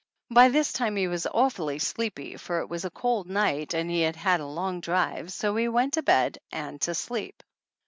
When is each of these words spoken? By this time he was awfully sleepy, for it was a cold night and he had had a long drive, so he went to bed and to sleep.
By 0.31 0.49
this 0.49 0.73
time 0.73 0.95
he 0.95 1.07
was 1.07 1.27
awfully 1.27 1.77
sleepy, 1.77 2.35
for 2.35 2.59
it 2.59 2.67
was 2.69 2.83
a 2.85 2.89
cold 2.89 3.27
night 3.29 3.75
and 3.75 3.87
he 3.87 4.01
had 4.01 4.15
had 4.15 4.39
a 4.39 4.47
long 4.47 4.79
drive, 4.79 5.31
so 5.31 5.55
he 5.55 5.67
went 5.67 5.93
to 5.93 6.01
bed 6.01 6.39
and 6.51 6.81
to 6.81 6.95
sleep. 6.95 7.43